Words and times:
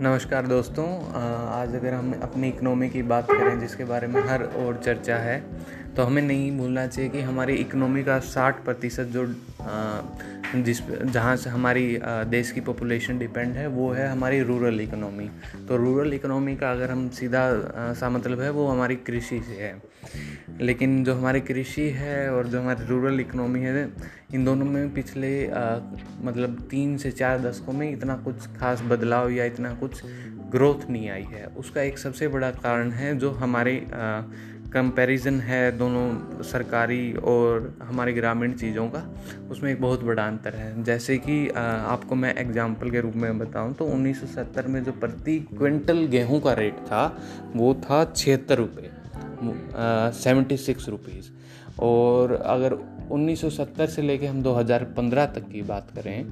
नमस्कार 0.00 0.46
दोस्तों 0.46 0.84
आज 1.52 1.74
अगर 1.74 1.94
हम 1.94 2.12
अपनी 2.22 2.48
इकनॉमी 2.48 2.88
की 2.88 3.02
बात 3.02 3.30
करें, 3.30 3.58
जिसके 3.60 3.84
बारे 3.84 4.06
में 4.06 4.20
हर 4.22 4.42
और 4.42 4.76
चर्चा 4.84 5.16
है 5.16 5.38
तो 5.96 6.02
हमें 6.02 6.20
नहीं 6.22 6.50
भूलना 6.58 6.86
चाहिए 6.86 7.10
कि 7.10 7.20
हमारी 7.20 7.54
इकनॉमी 7.54 8.02
का 8.04 8.20
60 8.24 8.60
प्रतिशत 8.64 9.08
जो 9.14 9.24
जिस 10.54 10.80
जहाँ 10.90 11.36
से 11.36 11.50
हमारी 11.50 11.98
देश 12.04 12.50
की 12.52 12.60
पॉपुलेशन 12.60 13.18
डिपेंड 13.18 13.56
है 13.56 13.66
वो 13.66 13.90
है 13.92 14.08
हमारी 14.08 14.40
रूरल 14.42 14.80
इकोनॉमी 14.80 15.28
तो 15.68 15.76
रूरल 15.76 16.14
इकोनॉमी 16.14 16.56
का 16.56 16.70
अगर 16.72 16.90
हम 16.90 17.08
सीधा 17.08 17.40
सा 17.94 18.08
मतलब 18.10 18.40
है 18.40 18.50
वो 18.50 18.66
हमारी 18.68 18.96
कृषि 18.96 19.40
से 19.40 19.54
है. 19.54 19.82
लेकिन 20.60 21.04
जो 21.04 21.14
हमारी 21.14 21.40
कृषि 21.40 21.88
है 21.90 22.30
और 22.32 22.46
जो 22.46 22.60
हमारी 22.60 22.86
रूरल 22.86 23.20
इकोनॉमी 23.20 23.60
है 23.60 23.88
इन 24.34 24.44
दोनों 24.44 24.66
में 24.66 24.94
पिछले 24.94 25.50
आ, 25.50 25.76
मतलब 26.22 26.66
तीन 26.70 26.96
से 26.96 27.10
चार 27.10 27.40
दशकों 27.40 27.72
में 27.72 27.90
इतना 27.90 28.16
कुछ 28.16 28.46
खास 28.56 28.82
बदलाव 28.82 29.30
या 29.30 29.44
इतना 29.44 29.74
कुछ 29.74 30.02
ग्रोथ 30.50 30.90
नहीं 30.90 31.10
आई 31.10 31.26
है. 31.32 31.46
उसका 31.46 31.82
एक 31.82 31.98
सबसे 31.98 32.28
बड़ा 32.28 32.50
कारण 32.50 32.90
है 32.90 33.16
जो 33.18 33.30
हमारे 33.30 33.86
कंपैरिजन 34.72 35.38
है 35.40 35.60
दोनों 35.78 36.42
सरकारी 36.42 37.12
और 37.24 37.72
हमारी 37.82 38.12
ग्रामीण 38.12 38.52
चीज़ों 38.54 38.86
का, 38.88 39.02
उसमें 39.50 39.70
एक 39.72 39.80
बहुत 39.80 40.02
बड़ा 40.04 40.26
अंतर 40.26 40.54
है। 40.54 40.82
जैसे 40.84 41.16
कि 41.18 41.48
आपको 41.48 42.14
मैं 42.14 42.34
एग्जांपल 42.36 42.90
के 42.90 43.00
रूप 43.00 43.14
में 43.16 43.38
बताऊँ 43.38 43.74
तो 43.74 43.86
1970 43.86 44.66
में 44.66 44.82
जो 44.84 44.92
प्रति 44.94 45.38
क्विंटल 45.50 46.04
गेहूँ 46.06 46.40
का 46.40 46.52
रेट 46.52 46.76
था, 46.86 47.06
वो 47.56 47.74
था 47.84 48.04
छिहत्तर 48.06 48.58
रुपये 48.58 48.90
सेवेंटी 50.14 50.56
सिक्स 50.58 50.88
रुपीज़ 50.88 51.30
और 51.80 52.32
अगर 52.34 52.74
1970 53.10 53.86
से 53.86 54.02
लेके 54.02 54.26
हम 54.26 54.42
2015 54.42 55.34
तक 55.34 55.48
की 55.52 55.62
बात 55.62 55.90
करें 55.96 56.24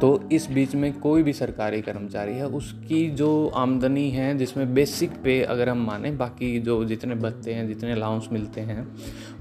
तो 0.00 0.28
इस 0.32 0.50
बीच 0.50 0.74
में 0.74 0.92
कोई 0.98 1.22
भी 1.22 1.32
सरकारी 1.32 1.80
कर्मचारी 1.82 2.32
है, 2.32 2.46
उसकी 2.46 3.10
जो 3.10 3.48
आमदनी 3.48 4.10
है, 4.10 4.36
जिसमें 4.38 4.74
बेसिक 4.74 5.10
पे 5.24 5.42
अगर 5.42 5.68
हम 5.68 5.78
माने, 5.78 6.10
बाकी 6.10 6.58
जो 6.60 6.84
जितने 6.84 7.14
भत्ते 7.14 7.54
हैं, 7.54 7.66
जितने 7.68 7.92
अलाउंस 7.92 8.28
मिलते 8.32 8.60
हैं, 8.60 8.86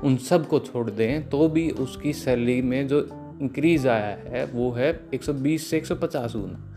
उन 0.03 0.17
सबको 0.17 0.59
छोड़ 0.59 0.89
दें 0.89 1.29
तो 1.29 1.47
भी 1.47 1.69
उसकी 1.69 2.13
सैलरी 2.13 2.61
में 2.61 2.87
जो 2.87 3.01
इंक्रीज़ 3.41 3.87
आया 3.87 4.15
है, 4.29 4.45
वो 4.45 4.71
है 4.71 4.99
120 5.13 5.69
से 5.69 5.77
150 5.77 6.35
गुना। 6.35 6.71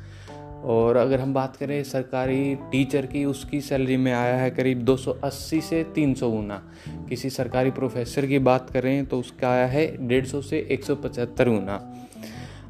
और 0.64 0.96
अगर 0.96 1.20
हम 1.20 1.34
बात 1.34 1.56
करें 1.56 1.82
सरकारी 1.84 2.54
टीचर 2.54 3.06
की, 3.06 3.24
उसकी 3.24 3.60
सैलरी 3.60 3.96
में 3.96 4.12
आया 4.12 4.36
है 4.36 4.50
करीब 4.50 4.78
280 4.78 5.60
से 5.60 5.84
300 5.84 6.30
गुना। 6.30 6.62
किसी 7.08 7.30
सरकारी 7.30 7.70
प्रोफेसर 7.70 8.26
की 8.26 8.38
बात 8.38 8.70
करें 8.70 9.06
तो 9.06 9.18
उसका 9.20 9.50
आया 9.50 9.66
है 9.66 9.86
150 10.08 10.42
से 10.42 10.66
175 10.70 11.48
गुना। 11.48 11.78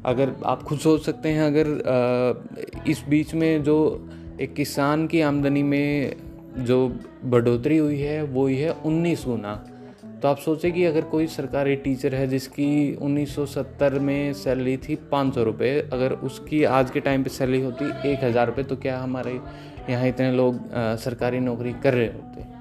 अगर 0.05 0.33
आप 0.45 0.63
खुद 0.63 0.79
सोच 0.79 1.05
सकते 1.05 1.29
हैं, 1.29 1.41
अगर 1.43 2.83
इस 2.87 3.03
बीच 3.09 3.33
में 3.33 3.63
जो 3.63 3.77
एक 4.41 4.53
किसान 4.53 5.07
की 5.07 5.21
आमदनी 5.21 5.63
में 5.63 6.15
जो 6.57 6.87
बढ़ोतरी 7.25 7.77
हुई 7.77 7.99
है, 7.99 8.21
वो 8.23 8.45
ही 8.47 8.57
है 8.57 8.71
उन्नीस 8.71 9.23
गुना। 9.25 9.53
तो 10.21 10.27
आप 10.27 10.37
सोचें 10.37 10.71
कि 10.73 10.83
अगर 10.85 11.01
कोई 11.01 11.27
सरकारी 11.27 11.75
टीचर 11.75 12.15
है 12.15 12.27
जिसकी 12.27 12.95
1970 12.97 13.99
में 13.99 14.33
सैलरी 14.33 14.75
थी 14.77 14.95
पाँच 15.11 15.33
सौ 15.35 15.43
रुपये, 15.43 15.79
अगर 15.93 16.13
उसकी 16.13 16.63
आज 16.63 16.91
के 16.91 16.99
टाइम 16.99 17.23
पे 17.23 17.29
सैलरी 17.29 17.61
होती 17.61 17.85
एक 18.11 18.23
हज़ार 18.23 18.47
रुपये 18.47 18.63
तो 18.63 18.75
क्या 18.75 18.99
हमारे 18.99 19.39
यहाँ 19.89 20.07
इतने 20.07 20.31
लोग 20.31 20.59
सरकारी 20.99 21.39
नौकरी 21.39 21.73
कर 21.83 21.93
रहे 21.93 22.07
होते? 22.07 22.58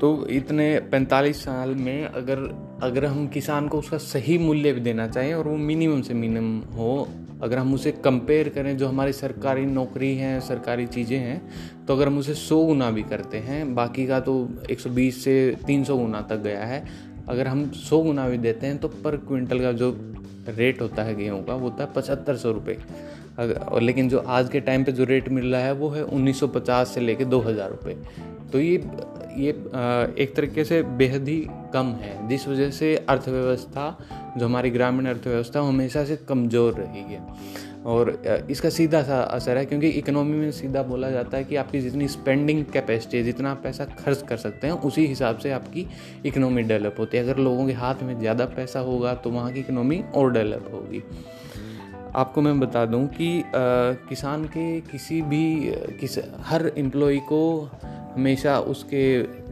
तो 0.00 0.26
इतने 0.30 0.64
45 0.90 1.36
साल 1.36 1.74
में 1.76 2.04
अगर 2.04 2.38
अगर 2.82 3.04
हम 3.04 3.26
किसान 3.28 3.68
को 3.68 3.78
उसका 3.78 3.98
सही 3.98 4.36
मूल्य 4.38 4.72
भी 4.72 4.80
देना 4.80 5.06
चाहें 5.08 5.32
और 5.34 5.48
वो 5.48 5.56
मिनिमम 5.56 6.02
से 6.02 6.14
मिनिमम 6.14 6.58
हो, 6.74 7.08
अगर 7.42 7.58
हम 7.58 7.74
उसे 7.74 7.92
कंपेयर 8.04 8.48
करें 8.48 8.76
जो 8.76 8.88
हमारी 8.88 9.12
सरकारी 9.12 9.64
नौकरी 9.66 10.14
हैं, 10.16 10.38
सरकारी 10.40 10.86
चीज़ें 10.86 11.18
हैं 11.18 11.84
तो 11.86 11.94
अगर 11.94 12.06
हम 12.06 12.18
उसे 12.18 12.34
सौ 12.34 12.62
गुना 12.64 12.90
भी 12.90 13.02
करते 13.04 13.38
हैं, 13.38 13.74
बाकी 13.74 14.06
का 14.06 14.20
तो 14.20 14.34
120 14.70 15.10
से 15.14 15.34
300 15.66 15.96
गुना 15.96 16.20
तक 16.22 16.42
गया 16.42 16.64
है, 16.64 16.82
अगर 17.28 17.46
हम 17.46 17.70
सौ 17.80 18.02
गुना 18.02 18.28
भी 18.28 18.38
देते 18.38 18.66
हैं 18.66 18.78
तो 18.78 18.88
पर 19.04 19.16
क्विंटल 19.18 19.60
का 19.60 19.72
जो 19.72 19.90
रेट 20.48 20.80
होता 20.80 21.02
है 21.02 21.14
गेहूँ 21.16 21.44
का, 21.44 21.54
वो 21.54 21.68
होता 21.70 21.84
है 21.84 21.92
पचहत्तर 21.94 22.36
सौ 22.36 22.52
रुपये 22.52 22.78
और 23.38 23.80
लेकिन 23.82 24.08
जो 24.08 24.18
आज 24.28 24.48
के 24.48 24.60
टाइम 24.60 24.84
पे 24.84 24.92
जो 24.92 25.04
रेट 25.04 25.28
मिल 25.28 25.52
रहा 25.52 25.60
है, 25.62 25.72
वो 25.72 25.88
है 25.90 26.04
1950 26.04 26.84
से 26.84 27.00
लेके 27.00 27.24
दो 27.24 27.40
हज़ार 27.40 27.70
रुपये 27.70 27.96
तो 28.52 28.60
ये 28.60 28.76
ये 29.36 29.50
एक 30.18 30.32
तरीके 30.36 30.64
से 30.64 30.82
बेहद 30.98 31.28
ही 31.28 31.38
कम 31.72 31.92
है। 32.00 32.28
जिस 32.28 32.46
वजह 32.48 32.70
से 32.70 32.94
अर्थव्यवस्था 33.08 33.96
जो 34.38 34.44
हमारी 34.46 34.70
ग्रामीण 34.70 35.06
अर्थव्यवस्था 35.06 35.60
हमेशा 35.62 36.04
से 36.04 36.16
कमज़ोर 36.28 36.72
रही 36.74 37.02
है। 37.04 37.20
और 37.86 38.10
इसका 38.50 38.70
सीधा 38.70 39.02
सा 39.02 39.20
असर 39.22 39.56
है 39.56 39.64
क्योंकि 39.66 39.88
इकोनॉमी 39.88 40.36
में 40.36 40.50
सीधा 40.52 40.82
बोला 40.82 41.10
जाता 41.10 41.36
है 41.36 41.44
कि 41.44 41.56
आपकी 41.56 41.80
जितनी 41.80 42.08
स्पेंडिंग 42.08 42.64
कैपेसिटी 42.72 43.22
जितना 43.22 43.50
आप 43.50 43.60
पैसा 43.62 43.84
खर्च 43.96 44.24
कर 44.28 44.36
सकते 44.36 44.66
हैं 44.66 44.74
उसी 44.82 45.06
हिसाब 45.06 45.38
से 45.38 45.50
आपकी 45.50 45.86
इकोनॉमी 46.26 46.62
डेवलप 46.62 46.96
होती 46.98 47.16
है। 47.16 47.22
अगर 47.22 47.38
लोगों 47.38 47.66
के 47.66 47.72
हाथ 47.74 48.02
में 48.02 48.18
ज़्यादा 48.18 48.44
पैसा 48.56 48.80
होगा 48.80 49.14
तो 49.14 49.30
वहाँ 49.30 49.52
की 49.52 49.60
इकोनॉमी 49.60 50.02
और 50.14 50.32
डेवलप 50.32 50.70
होगी। 50.72 51.02
आपको 52.16 52.40
मैं 52.40 52.58
बता 52.60 52.84
दूँ 52.86 53.06
कि 53.08 53.40
आ, 53.40 53.44
किसान 54.08 54.44
के 54.46 54.80
किसी 54.82 55.20
भी 55.22 55.72
किस 56.00 56.18
हर 56.40 56.70
एम्प्लॉय 56.78 57.18
को 57.22 57.40
हमेशा 58.18 58.58
उसके 58.70 59.02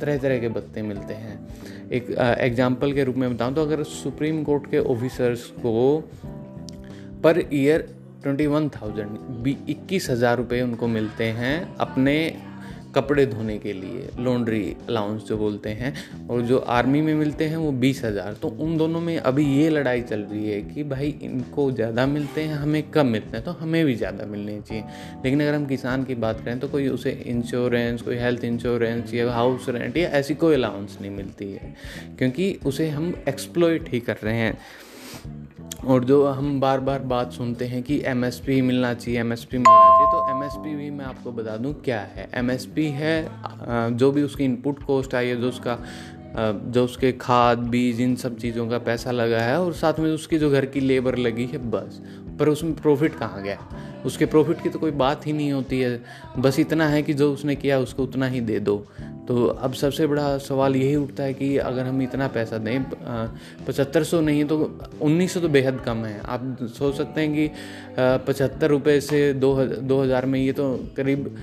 तरह 0.00 0.18
तरह 0.18 0.38
के 0.38 0.48
बत्ते 0.48 0.82
मिलते 0.82 1.14
हैं। 1.14 1.34
एक 1.90 2.10
एग्ज़ाम्पल 2.40 2.92
के 2.92 3.04
रूप 3.04 3.16
में 3.16 3.34
बताऊँ 3.34 3.54
तो 3.54 3.62
अगर 3.62 3.82
सुप्रीम 3.82 4.42
कोर्ट 4.44 4.70
के 4.70 4.78
ऑफिसर्स 4.92 5.44
को 5.58 5.76
per 7.24 7.38
year 7.52 7.86
twenty 8.22 8.46
one 8.46 8.68
thousand 8.68 9.46
इक्कीस 9.68 10.08
हज़ार 10.10 10.36
रुपये 10.36 10.60
उनको 10.62 10.86
मिलते 10.88 11.24
हैं 11.32 11.54
अपने 11.76 12.16
कपड़े 12.96 13.24
धोने 13.26 13.58
के 13.58 13.72
लिए 13.72 14.08
लॉन्ड्री 14.18 14.64
अलाउंस 14.88 15.22
जो 15.22 15.36
बोलते 15.38 15.70
हैं, 15.70 15.92
और 16.28 16.42
जो 16.42 16.58
आर्मी 16.58 17.00
में 17.00 17.14
मिलते 17.14 17.44
हैं 17.44 17.56
वो 17.56 17.70
बीस 17.74 18.02
हज़ार। 18.04 18.32
तो 18.32 18.48
उन 18.48 18.76
दोनों 18.76 19.00
में 19.00 19.16
अभी 19.18 19.44
ये 19.46 19.68
लड़ाई 19.70 20.02
चल 20.02 20.20
रही 20.22 20.50
है 20.50 20.60
कि 20.64 20.84
भाई 20.84 21.14
इनको 21.22 21.70
ज़्यादा 21.72 22.06
मिलते 22.06 22.42
हैं, 22.42 22.54
हमें 22.56 22.90
कम 22.90 23.06
मिलते 23.08 23.36
हैं 23.36 23.44
तो 23.44 23.52
हमें 23.54 23.84
भी 23.86 23.94
ज़्यादा 23.94 24.26
मिलने 24.26 24.60
चाहिए। 24.60 24.84
लेकिन 25.24 25.42
अगर 25.42 25.54
हम 25.54 25.66
किसान 25.66 26.04
की 26.04 26.14
बात 26.16 26.40
करें 26.44 26.58
तो 26.58 26.68
कोई 26.68 26.88
उसे 26.88 27.10
इंश्योरेंस 27.26 28.02
कोई 28.02 28.16
हेल्थ 28.16 28.44
इंश्योरेंस 28.44 29.14
या 29.14 29.30
हाउस 29.32 29.68
रेंट 29.68 29.96
या 29.96 30.08
ऐसी 30.10 30.34
कोई 30.36 30.54
अलाउंस 30.54 30.98
नहीं 31.00 31.10
मिलती 31.12 31.52
है, 31.52 31.74
क्योंकि 32.18 32.52
उसे 32.66 32.88
हम 32.88 33.14
एक्सप्लोइट 33.28 33.92
ही 33.92 34.00
कर 34.00 34.16
रहे 34.22 34.36
हैं। 34.36 34.58
और 35.86 36.04
जो 36.04 36.24
हम 36.26 36.58
बार 36.60 36.80
बार 36.80 37.00
बात 37.10 37.32
सुनते 37.32 37.64
हैं 37.64 37.82
कि 37.82 38.00
एमएसपी 38.06 38.60
मिलना 38.62 38.92
चाहिए 38.94 39.20
एम 39.20 39.26
मिलना 39.26 39.64
चाहिए 39.64 39.95
भी 40.54 40.90
मैं 40.90 41.04
आपको 41.04 41.32
बता 41.32 41.56
दूँ 41.56 41.72
क्या 41.82 42.00
है। 42.00 42.28
एमएसपी 42.34 42.86
है 42.86 43.28
जो 43.96 44.10
भी 44.12 44.22
उसकी 44.22 44.44
इनपुट 44.44 44.82
कॉस्ट 44.82 45.14
आई 45.14 45.28
है, 45.28 45.36
जो 45.36 45.48
उसका 45.48 45.78
जो 46.36 46.84
उसके 46.84 47.12
खाद, 47.12 47.58
बीज, 47.58 48.00
इन 48.00 48.14
सब 48.16 48.36
चीज़ों 48.38 48.68
का 48.68 48.78
पैसा 48.78 49.10
लगा 49.10 49.38
है 49.38 49.60
और 49.60 49.72
साथ 49.72 49.98
में 50.00 50.10
उसकी 50.10 50.38
जो 50.38 50.50
घर 50.50 50.66
की 50.66 50.80
लेबर 50.80 51.16
लगी 51.16 51.46
है, 51.46 51.58
बस। 51.70 52.00
पर 52.38 52.48
उसमें 52.48 52.74
प्रॉफिट 52.74 53.14
कहाँ 53.14 53.42
गया? 53.42 53.58
उसके 54.06 54.26
प्रॉफिट 54.26 54.62
की 54.62 54.68
तो 54.68 54.78
कोई 54.78 54.90
बात 54.92 55.26
ही 55.26 55.32
नहीं 55.32 55.52
होती 55.52 55.80
है। 55.80 56.00
बस 56.38 56.58
इतना 56.58 56.88
है 56.88 57.02
कि 57.02 57.14
जो 57.14 57.32
उसने 57.32 57.56
किया, 57.56 57.78
उसको 57.78 58.02
उतना 58.02 58.26
ही 58.26 58.40
दे 58.42 58.58
दो। 58.60 58.76
तो 59.28 59.46
अब 59.46 59.72
सबसे 59.74 60.06
बड़ा 60.06 60.36
सवाल 60.38 60.76
यही 60.76 60.96
उठता 60.96 61.22
है 61.22 61.34
कि 61.34 61.56
अगर 61.58 61.86
हम 61.86 62.02
इतना 62.02 62.26
पैसा 62.28 62.58
दें 62.58 62.84
पचहत्तर 63.66 64.04
सौ 64.04 64.20
नहीं 64.20 64.44
तो 64.44 64.58
उन्नीस 65.02 65.34
सौ 65.34 65.40
तो 65.40 65.48
बेहद 65.48 65.80
कम 65.86 66.04
है। 66.04 66.20
आप 66.24 66.58
सोच 66.70 66.94
सकते 66.94 67.20
हैं 67.20 67.32
कि 67.34 67.50
पचहत्तर 67.98 68.70
रुपये 68.70 69.00
से 69.00 69.32
दो 69.34 69.54
दो 69.64 70.02
हज़ार 70.02 70.26
में 70.26 70.38
ये 70.40 70.52
तो 70.52 70.68
करीब 70.96 71.36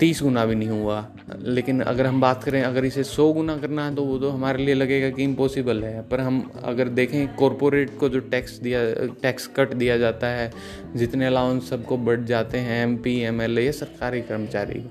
तीस 0.00 0.22
गुना 0.22 0.44
भी 0.46 0.54
नहीं 0.54 0.68
हुआ। 0.70 1.06
लेकिन 1.38 1.80
अगर 1.82 2.06
हम 2.06 2.20
बात 2.20 2.44
करें, 2.44 2.62
अगर 2.62 2.84
इसे 2.84 3.02
सौ 3.04 3.32
गुना 3.32 3.56
करना 3.56 3.84
है 3.86 3.94
तो 3.94 4.02
वो 4.04 4.18
तो 4.18 4.30
हमारे 4.30 4.64
लिए 4.64 4.74
लगेगा 4.74 5.10
कि 5.10 5.22
इम्पॉसिबल 5.24 5.82
है। 5.84 6.02
पर 6.02 6.20
हम 6.20 6.40
अगर 6.64 6.88
देखें 6.90 7.34
कॉरपोरेट 7.34 7.96
को 7.98 8.08
जो 8.08 8.20
टैक्स 8.26 8.58
दिया 8.58 8.80
टैक्स 9.22 9.46
कट 9.56 9.74
दिया 9.74 9.96
जाता 9.98 10.26
है, 10.26 10.50
जितने 10.96 11.26
अलाउंस 11.26 11.70
सबको 11.70 11.96
बढ़ 11.98 12.24
जाते 12.24 12.58
हैं 12.58 12.82
M 12.82 12.96
P 12.96 13.18
M 13.20 13.42
L 13.42 13.58
A 13.58 13.70
सरकारी 13.72 14.20
कर्मचारी 14.22 14.84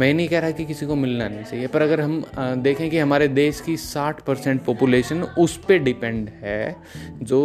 मैं 0.00 0.12
नहीं 0.14 0.28
कह 0.28 0.40
रहा 0.40 0.50
कि 0.50 0.64
किसी 0.64 0.86
को 0.86 0.94
मिलना 0.94 1.28
नहीं 1.28 1.44
चाहिए, 1.44 1.66
पर 1.66 1.82
अगर 1.82 2.00
हम 2.00 2.24
देखें 2.58 2.88
कि 2.90 2.98
हमारे 2.98 3.28
देश 3.28 3.60
की 3.60 3.76
साठ 3.76 4.20
परसेंट 4.20 4.62
पॉपुलेशन 4.64 5.22
उस 5.22 5.56
पर 5.58 5.78
डिपेंड 5.78 6.28
है, 6.42 6.76
जो 7.22 7.40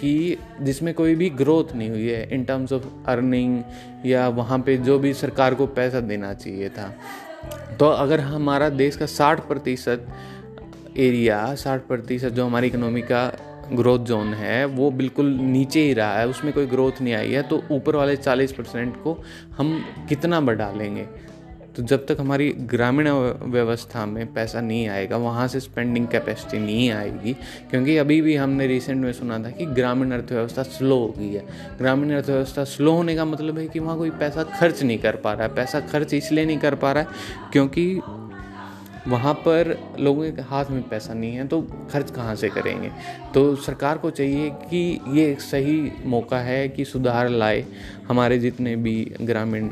कि 0.00 0.36
जिसमें 0.60 0.92
कोई 0.94 1.14
भी 1.14 1.30
ग्रोथ 1.30 1.74
नहीं 1.74 1.90
हुई 1.90 2.08
है 2.08 2.28
इन 2.34 2.44
टर्म्स 2.44 2.72
ऑफ़ 2.72 2.84
अर्निंग 3.06 3.62
या 4.06 4.28
वहाँ 4.28 4.58
पे 4.58 4.76
जो 4.76 4.98
भी 4.98 5.12
सरकार 5.14 5.54
को 5.54 5.66
पैसा 5.66 6.00
देना 6.00 6.32
चाहिए 6.34 6.68
था। 6.68 6.92
तो 7.80 7.86
अगर 7.86 8.20
हमारा 8.20 8.68
देश 8.68 8.96
का 8.96 9.06
साठ 9.06 9.46
प्रतिशत 9.48 10.06
एरिया 10.96 11.54
साठ 11.54 11.86
प्रतिशत 11.86 12.28
जो 12.28 12.46
हमारी 12.46 12.66
इकोनॉमी 12.66 13.02
का 13.02 13.30
ग्रोथ 13.72 13.98
जोन 13.98 14.26
है, 14.34 14.64
वो 14.64 14.90
बिल्कुल 14.90 15.26
नीचे 15.26 15.80
ही 15.80 15.92
रहा 15.92 16.18
है, 16.18 16.26
उसमें 16.28 16.52
कोई 16.54 16.66
ग्रोथ 16.66 17.00
नहीं 17.02 17.14
आई 17.14 17.30
है 17.30 17.42
तो 17.42 17.62
ऊपर 17.70 17.96
वाले 17.96 18.16
चालीस 18.16 18.52
परसेंट 18.52 18.96
को 18.96 19.16
हम 19.58 19.84
कितना 20.08 20.40
बढ़ा 20.40 20.70
लेंगे? 20.72 21.06
तो 21.76 21.82
जब 21.82 22.06
तक 22.06 22.16
हमारी 22.20 22.48
ग्रामीण 22.70 23.08
व्यवस्था 23.44 24.04
में 24.06 24.32
पैसा 24.34 24.60
नहीं 24.60 24.88
आएगा, 24.88 25.16
वहाँ 25.16 25.46
से 25.48 25.60
स्पेंडिंग 25.60 26.06
कैपेसिटी 26.08 26.58
नहीं 26.58 26.90
आएगी, 26.90 27.32
क्योंकि 27.70 27.96
अभी 27.96 28.20
भी 28.22 28.34
हमने 28.36 28.66
रिसेंट 28.66 29.02
में 29.04 29.12
सुना 29.12 29.38
था 29.38 29.50
कि 29.50 29.66
ग्रामीण 29.66 30.12
अर्थव्यवस्था 30.12 30.62
स्लो 30.62 30.98
हो 30.98 31.14
गई 31.18 31.32
है। 31.32 31.44
ग्रामीण 31.78 32.12
अर्थव्यवस्था 32.12 32.64
स्लो 32.64 32.92
होने 32.92 33.16
का 33.16 33.24
मतलब 33.24 33.58
है 33.58 33.66
कि 33.68 33.78
वहाँ 33.78 33.96
कोई 33.98 34.10
पैसा 34.10 34.42
खर्च 34.58 34.82
नहीं 34.82 34.98
कर 34.98 35.16
पा 35.16 35.32
रहा 35.32 35.46
है, 35.46 35.54
पैसा 35.54 35.80
खर्च 35.82 36.14
इसलिए 36.14 36.44
नहीं 36.44 36.58
कर 36.58 36.74
पा 36.74 36.92
रहा 36.92 37.02
है 37.02 37.50
क्योंकि 37.52 38.00
वहाँ 39.08 39.32
पर 39.34 39.68
लोगों 40.00 40.30
के 40.32 40.42
हाथ 40.42 40.70
में 40.70 40.82
पैसा 40.88 41.14
नहीं 41.14 41.34
है 41.34 41.46
तो 41.48 41.60
खर्च 41.90 42.10
कहाँ 42.10 42.34
से 42.36 42.48
करेंगे? 42.48 42.90
तो 43.34 43.54
सरकार 43.56 43.98
को 43.98 44.10
चाहिए 44.10 44.50
कि 44.70 45.00
ये 45.08 45.30
एक 45.32 45.40
सही 45.40 45.92
मौका 46.04 46.38
है 46.38 46.68
कि 46.68 46.84
सुधार 46.84 47.28
लाए 47.28 47.64
हमारे 48.08 48.38
जितने 48.38 48.74
भी 48.76 48.94
ग्रामीण 49.20 49.70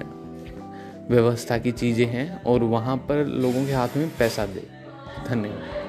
व्यवस्था 1.11 1.59
की 1.59 1.73
चीज़ें 1.73 2.07
हैं 2.07 2.43
और 2.43 2.63
वहाँ 2.63 2.97
पर 2.97 3.25
लोगों 3.27 3.67
के 3.67 3.73
हाथ 3.73 3.89
में 3.97 4.11
पैसा 4.19 4.47
दे। 4.47 4.63
धन्यवाद। 5.29 5.85